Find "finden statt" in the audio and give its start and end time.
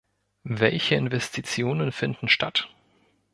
1.91-2.67